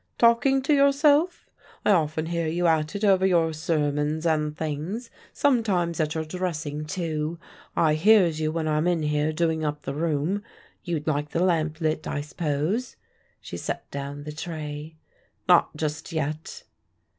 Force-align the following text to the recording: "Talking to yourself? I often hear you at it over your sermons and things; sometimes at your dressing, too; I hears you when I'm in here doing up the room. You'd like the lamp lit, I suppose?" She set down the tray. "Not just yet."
"Talking 0.17 0.63
to 0.63 0.73
yourself? 0.73 1.47
I 1.85 1.91
often 1.91 2.25
hear 2.25 2.47
you 2.47 2.65
at 2.65 2.95
it 2.95 3.03
over 3.03 3.23
your 3.23 3.53
sermons 3.53 4.25
and 4.25 4.57
things; 4.57 5.11
sometimes 5.31 5.99
at 5.99 6.15
your 6.15 6.25
dressing, 6.25 6.85
too; 6.85 7.37
I 7.75 7.93
hears 7.93 8.41
you 8.41 8.51
when 8.51 8.67
I'm 8.67 8.87
in 8.87 9.03
here 9.03 9.31
doing 9.31 9.63
up 9.63 9.83
the 9.83 9.93
room. 9.93 10.41
You'd 10.83 11.05
like 11.05 11.29
the 11.29 11.43
lamp 11.43 11.79
lit, 11.81 12.07
I 12.07 12.21
suppose?" 12.21 12.95
She 13.41 13.57
set 13.57 13.91
down 13.91 14.23
the 14.23 14.31
tray. 14.31 14.95
"Not 15.47 15.77
just 15.77 16.11
yet." 16.11 16.63